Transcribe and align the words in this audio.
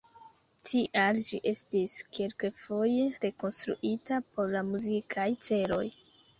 Tial 0.69 1.19
ĝi 1.27 1.39
estis 1.51 1.99
kelkfoje 2.19 3.05
rekonstruita 3.27 4.21
por 4.33 4.53
la 4.59 4.67
muzikaj 4.75 5.31
celoj. 5.51 5.83